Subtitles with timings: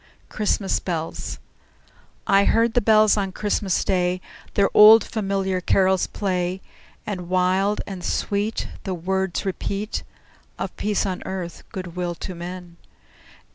[0.29, 1.37] CHRISTMAS BELLS
[2.25, 4.19] I heard the bells on Christmas Day
[4.55, 6.59] Their old, familiar carols play,
[7.05, 10.01] And wild and sweet The words repeat
[10.57, 12.77] Of peace on earth, good will to men!